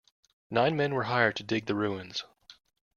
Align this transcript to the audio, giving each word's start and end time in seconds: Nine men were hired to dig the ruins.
Nine 0.49 0.75
men 0.75 0.95
were 0.95 1.03
hired 1.03 1.35
to 1.35 1.43
dig 1.43 1.67
the 1.67 1.75
ruins. 1.75 2.23